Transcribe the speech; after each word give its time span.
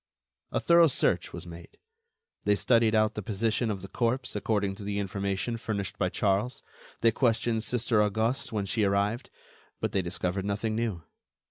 A 0.51 0.59
thorough 0.59 0.87
search 0.87 1.31
was 1.31 1.45
made; 1.45 1.77
they 2.43 2.55
studied 2.55 2.95
out 2.95 3.13
the 3.13 3.21
position 3.21 3.69
of 3.69 3.83
the 3.83 3.87
corpse 3.87 4.35
according 4.35 4.73
to 4.77 4.83
the 4.83 4.97
information 4.97 5.57
furnished 5.57 5.99
by 5.99 6.09
Charles; 6.09 6.63
they 7.01 7.11
questioned 7.11 7.63
Sister 7.63 8.01
Auguste 8.01 8.51
when 8.51 8.65
she 8.65 8.83
arrived; 8.83 9.29
but 9.79 9.91
they 9.91 10.01
discovered 10.01 10.43
nothing 10.45 10.75
new. 10.75 11.03